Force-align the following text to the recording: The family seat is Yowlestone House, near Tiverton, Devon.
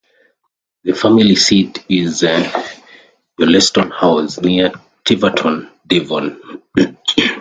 The 0.83 0.93
family 0.93 1.35
seat 1.35 1.85
is 1.87 2.23
Yowlestone 3.39 3.91
House, 3.91 4.41
near 4.41 4.71
Tiverton, 5.05 5.69
Devon. 5.85 6.41